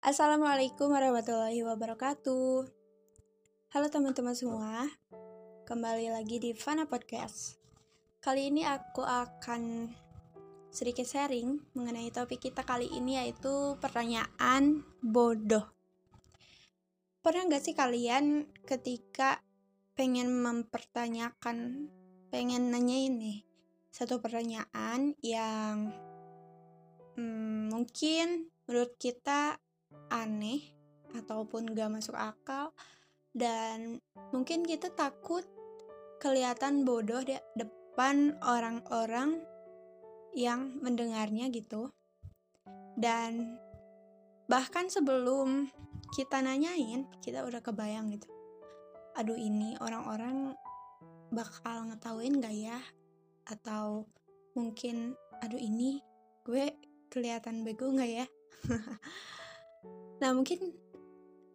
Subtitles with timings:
[0.00, 2.64] Assalamualaikum warahmatullahi wabarakatuh.
[3.68, 4.88] Halo teman-teman semua,
[5.68, 7.60] kembali lagi di Fana Podcast.
[8.24, 9.92] Kali ini aku akan
[10.72, 15.68] sedikit sharing mengenai topik kita kali ini yaitu pertanyaan bodoh.
[17.20, 19.44] Pernah gak sih kalian ketika
[20.00, 21.92] pengen mempertanyakan,
[22.32, 23.44] pengen nanya ini
[23.92, 25.92] satu pertanyaan yang
[27.20, 29.60] hmm, mungkin menurut kita
[30.10, 30.62] aneh
[31.16, 32.70] ataupun gak masuk akal
[33.34, 33.98] dan
[34.34, 35.46] mungkin kita takut
[36.18, 39.40] kelihatan bodoh di depan orang-orang
[40.34, 41.90] yang mendengarnya gitu.
[42.98, 43.56] Dan
[44.50, 45.70] bahkan sebelum
[46.12, 48.26] kita nanyain kita udah kebayang gitu
[49.14, 50.54] aduh ini orang-orang
[51.30, 52.78] bakal ngetahuin gak ya?
[53.46, 54.06] Atau
[54.54, 56.02] mungkin aduh ini
[56.44, 56.74] gue
[57.10, 58.26] kelihatan bego nggak ya
[60.20, 60.72] nah mungkin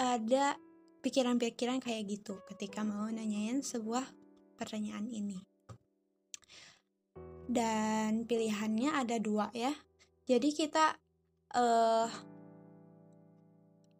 [0.02, 0.58] ada
[1.06, 4.04] pikiran-pikiran kayak gitu ketika mau nanyain sebuah
[4.58, 5.40] pertanyaan ini
[7.46, 9.72] dan pilihannya ada dua ya
[10.26, 10.98] jadi kita
[11.54, 12.10] uh,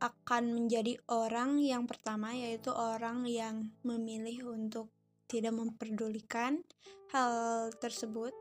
[0.02, 4.92] akan menjadi orang yang pertama yaitu orang yang memilih untuk
[5.26, 6.62] tidak memperdulikan
[7.10, 8.34] hal tersebut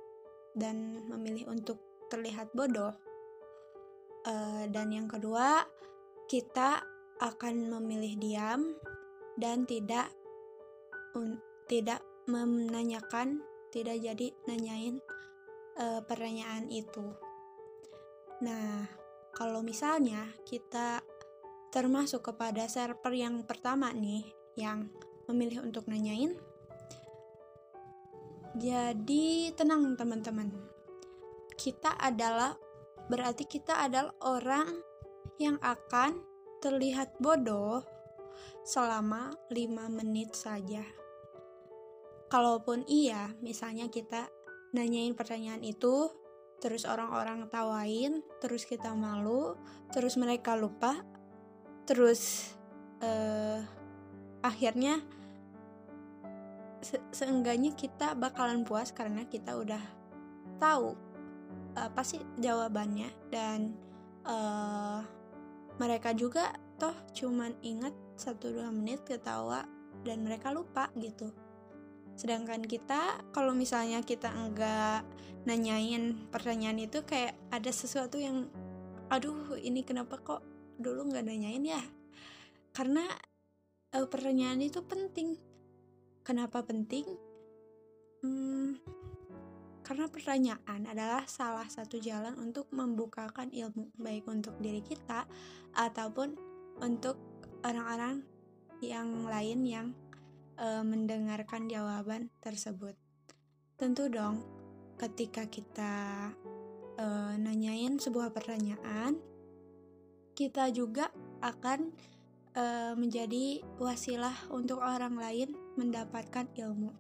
[0.58, 1.80] dan memilih untuk
[2.12, 2.92] terlihat bodoh.
[4.24, 5.68] Uh, dan yang kedua,
[6.24, 6.80] kita
[7.20, 8.72] akan memilih diam
[9.36, 10.08] dan tidak
[11.12, 11.36] un,
[11.68, 14.96] tidak menanyakan, tidak jadi nanyain
[15.76, 17.12] uh, pertanyaan itu.
[18.40, 18.88] Nah,
[19.36, 21.04] kalau misalnya kita
[21.68, 24.24] termasuk kepada server yang pertama nih,
[24.56, 24.88] yang
[25.26, 26.38] memilih untuk nanyain,
[28.54, 30.54] jadi tenang teman-teman.
[31.58, 32.54] Kita adalah
[33.08, 34.68] berarti kita adalah orang
[35.36, 36.22] yang akan
[36.62, 37.84] terlihat bodoh
[38.64, 40.82] selama 5 menit saja.
[42.32, 44.26] Kalaupun iya, misalnya kita
[44.72, 46.10] nanyain pertanyaan itu,
[46.58, 49.54] terus orang-orang tawain, terus kita malu,
[49.92, 51.04] terus mereka lupa,
[51.84, 52.52] terus
[53.04, 53.60] uh,
[54.40, 55.04] akhirnya
[56.84, 59.80] se seenggaknya kita bakalan puas karena kita udah
[60.60, 61.13] tahu
[61.74, 63.10] apa sih jawabannya?
[63.30, 63.74] Dan
[64.26, 65.02] uh,
[65.78, 69.66] mereka juga toh cuman ingat satu dua menit ketawa
[70.06, 71.30] dan mereka lupa gitu.
[72.14, 75.02] Sedangkan kita kalau misalnya kita enggak
[75.44, 78.48] nanyain pertanyaan itu kayak ada sesuatu yang
[79.12, 80.42] aduh ini kenapa kok
[80.78, 81.82] dulu nggak nanyain ya?
[82.74, 83.06] Karena
[83.94, 85.38] uh, pertanyaan itu penting.
[86.24, 87.04] Kenapa penting?
[88.24, 88.80] Hmm,
[89.84, 95.28] karena pertanyaan adalah salah satu jalan untuk membukakan ilmu, baik untuk diri kita
[95.76, 96.34] ataupun
[96.80, 97.20] untuk
[97.60, 98.24] orang-orang
[98.80, 99.86] yang lain yang
[100.56, 102.96] e, mendengarkan jawaban tersebut.
[103.76, 104.40] Tentu dong,
[104.96, 106.32] ketika kita
[106.96, 107.06] e,
[107.36, 109.20] nanyain sebuah pertanyaan,
[110.32, 111.94] kita juga akan
[112.58, 116.90] uh, menjadi wasilah untuk orang lain mendapatkan ilmu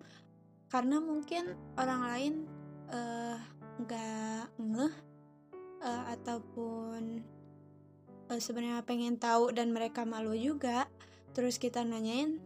[0.70, 2.34] karena mungkin orang lain
[3.80, 4.94] nggak uh, ngeh
[5.84, 7.24] uh, ataupun
[8.30, 10.88] uh, sebenarnya pengen tahu dan mereka malu juga.
[11.34, 12.38] Terus kita nanyain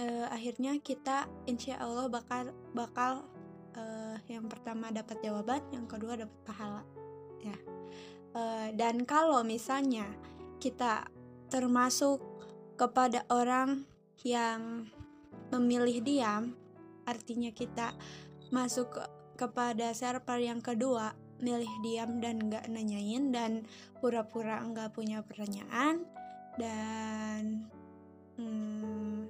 [0.00, 3.28] uh, akhirnya kita insya Allah bakal bakal
[3.76, 6.82] uh, yang pertama dapat jawaban yang kedua dapat pahala.
[7.40, 7.56] Ya.
[8.30, 10.06] Uh, dan kalau misalnya
[10.62, 11.08] kita
[11.50, 12.22] termasuk
[12.78, 13.84] kepada orang
[14.22, 14.86] yang
[15.50, 16.54] memilih diam,
[17.04, 17.92] artinya kita
[18.54, 19.02] masuk
[19.40, 23.64] kepada server yang kedua, milih diam dan nggak nanyain dan
[24.04, 26.04] pura-pura nggak punya pertanyaan
[26.60, 27.64] dan
[28.36, 29.24] hmm,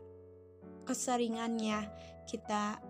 [0.82, 1.86] keseringannya
[2.26, 2.82] kita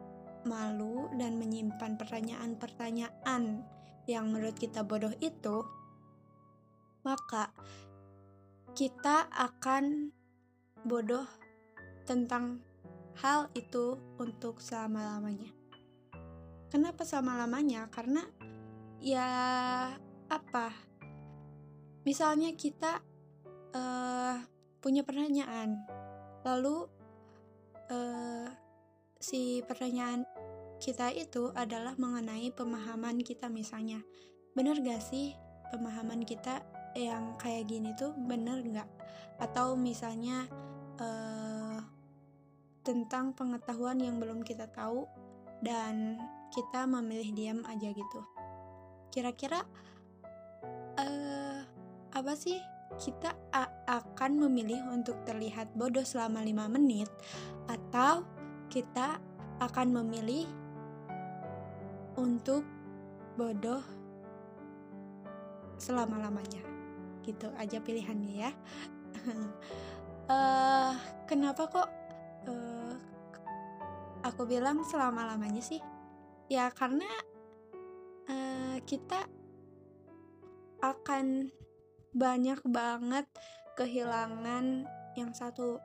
[0.48, 3.60] malu dan menyimpan pertanyaan-pertanyaan
[4.08, 5.60] yang menurut kita bodoh itu,
[7.04, 7.52] maka
[8.72, 10.08] kita akan
[10.88, 11.28] bodoh
[12.08, 12.64] tentang
[13.20, 15.59] hal itu untuk selama-lamanya.
[16.70, 17.90] Kenapa selama-lamanya?
[17.90, 18.22] Karena
[19.02, 19.28] ya
[20.30, 20.70] apa?
[22.06, 23.02] Misalnya kita
[23.74, 24.38] uh,
[24.78, 25.82] punya pertanyaan,
[26.46, 26.86] lalu
[27.90, 28.48] uh,
[29.18, 30.24] si pertanyaan
[30.80, 34.00] kita itu adalah mengenai pemahaman kita misalnya.
[34.56, 35.36] Bener gak sih
[35.74, 36.64] pemahaman kita
[36.98, 38.88] yang kayak gini tuh bener nggak
[39.38, 40.50] atau misalnya
[40.98, 41.78] uh,
[42.82, 45.06] tentang pengetahuan yang belum kita tahu
[45.62, 46.18] dan
[46.50, 48.20] kita memilih diam aja gitu.
[49.10, 49.62] Kira-kira
[50.98, 51.60] uh,
[52.14, 52.58] apa sih?
[52.90, 53.30] Kita
[53.86, 57.06] akan memilih untuk terlihat bodoh selama lima menit
[57.70, 58.26] atau
[58.66, 59.22] kita
[59.62, 60.50] akan memilih
[62.18, 62.66] untuk
[63.38, 63.80] bodoh
[65.78, 66.66] selama-lamanya?
[67.22, 68.50] Gitu aja pilihannya ya.
[70.26, 70.92] Uh,
[71.30, 71.88] kenapa kok
[72.50, 72.94] uh,
[74.26, 75.78] aku bilang selama-lamanya sih
[76.50, 77.06] ya karena
[78.26, 79.22] uh, kita
[80.82, 81.46] akan
[82.10, 83.22] banyak banget
[83.78, 84.82] kehilangan
[85.14, 85.78] yang satu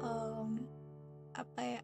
[0.00, 0.64] um,
[1.36, 1.82] apa ya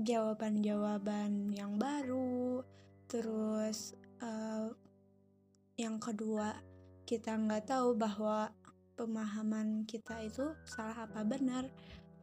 [0.00, 2.64] jawaban-jawaban yang baru
[3.04, 3.92] terus
[4.24, 4.72] uh,
[5.76, 6.56] yang kedua
[7.04, 8.56] kita nggak tahu bahwa
[8.96, 11.68] pemahaman kita itu salah apa benar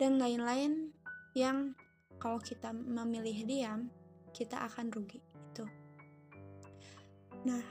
[0.02, 0.90] dan lain-lain
[1.38, 1.78] yang
[2.18, 3.94] kalau kita memilih diam
[4.34, 5.66] kita akan rugi itu
[7.46, 7.64] nah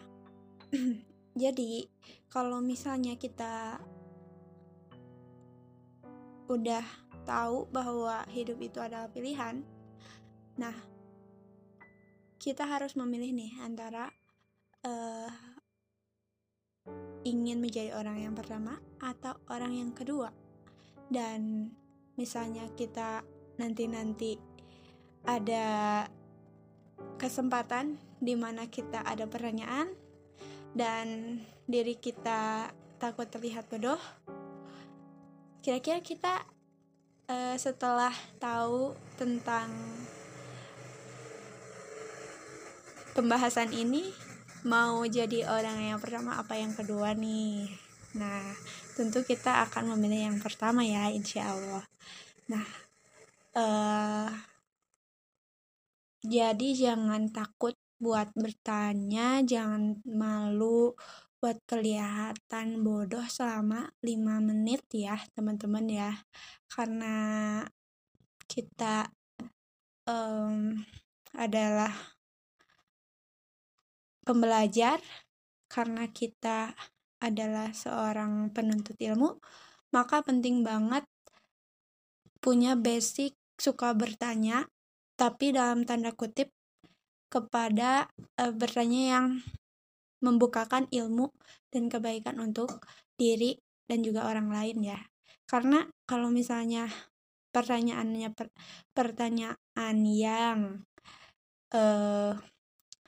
[1.43, 1.88] jadi
[2.31, 3.81] kalau misalnya kita
[6.47, 6.87] udah
[7.26, 9.67] tahu bahwa hidup itu adalah pilihan
[10.56, 10.75] nah
[12.38, 14.06] kita harus memilih nih antara
[14.87, 15.56] uh,
[17.26, 20.31] ingin menjadi orang yang pertama atau orang yang kedua.
[21.11, 21.70] Dan
[22.14, 23.26] misalnya kita
[23.59, 24.38] nanti-nanti
[25.26, 26.06] ada
[27.16, 29.93] kesempatan di mana kita ada pertanyaan
[30.76, 34.00] dan diri kita takut terlihat bodoh.
[35.60, 36.46] Kira-kira kita
[37.31, 39.69] uh, setelah tahu tentang
[43.16, 44.12] pembahasan ini
[44.69, 47.70] mau jadi orang yang pertama apa yang kedua nih
[48.12, 48.44] nah
[48.92, 51.84] tentu kita akan memilih yang pertama ya insya Allah
[52.50, 52.66] nah
[53.56, 54.28] uh,
[56.26, 60.93] jadi jangan takut buat bertanya jangan malu
[61.40, 66.12] buat kelihatan bodoh selama 5 menit ya teman-teman ya.
[66.67, 67.14] Karena
[68.50, 69.06] kita
[70.08, 70.75] um,
[71.37, 71.93] adalah
[74.26, 74.99] pembelajar
[75.70, 76.75] karena kita
[77.23, 79.38] adalah seorang penuntut ilmu,
[79.94, 81.06] maka penting banget
[82.43, 84.69] punya basic suka bertanya,
[85.16, 86.52] tapi dalam tanda kutip
[87.32, 89.26] kepada e, bertanya yang
[90.20, 91.32] membukakan ilmu
[91.72, 92.84] dan kebaikan untuk
[93.16, 93.56] diri
[93.88, 95.00] dan juga orang lain ya.
[95.48, 96.88] Karena kalau misalnya
[97.50, 98.52] pertanyaannya per,
[98.92, 100.58] pertanyaan yang
[101.72, 102.32] eh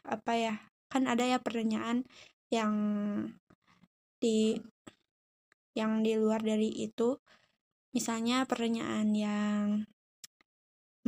[0.09, 0.55] apa ya
[0.89, 2.09] kan ada ya pertanyaan
[2.49, 2.73] yang
[4.19, 4.57] di
[5.77, 7.21] yang di luar dari itu
[7.93, 9.65] misalnya pertanyaan yang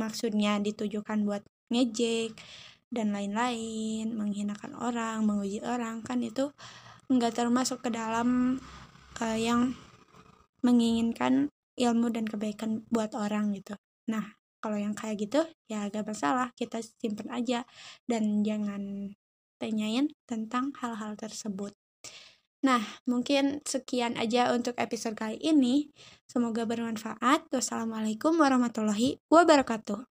[0.01, 2.33] maksudnya ditujukan buat ngejek
[2.89, 6.49] dan lain-lain menghinakan orang menguji orang kan itu
[7.13, 8.57] nggak termasuk ke dalam
[9.21, 9.77] uh, yang
[10.65, 13.77] menginginkan ilmu dan kebaikan buat orang gitu
[14.09, 17.65] nah kalau yang kayak gitu ya agak masalah kita simpen aja
[18.09, 19.13] dan jangan
[19.61, 21.77] tanyain tentang hal-hal tersebut.
[22.61, 25.89] Nah, mungkin sekian aja untuk episode kali ini.
[26.29, 27.49] Semoga bermanfaat.
[27.49, 30.20] Wassalamualaikum warahmatullahi wabarakatuh.